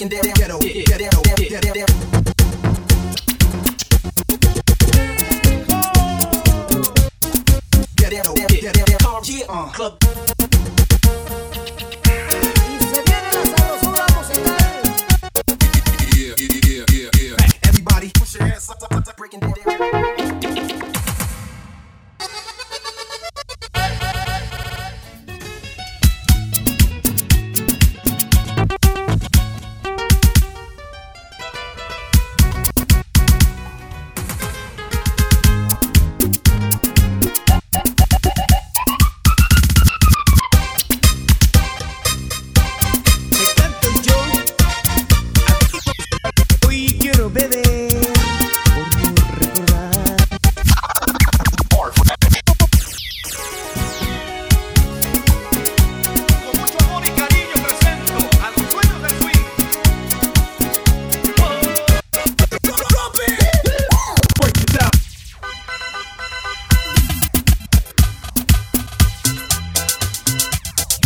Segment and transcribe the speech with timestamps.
[0.00, 1.84] breaking down ghetto, ghetto, ghetto,
[9.70, 9.98] musical.
[17.64, 20.89] Everybody, push your up, up, up, up, breaking down.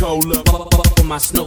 [0.01, 1.45] For my snow, my snow.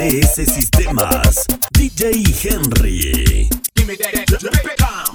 [0.00, 1.46] JDS Sistemas.
[1.74, 3.48] DJ Henry.
[3.76, 5.09] Give me that.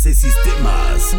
[0.00, 1.14] MTC Sistemas.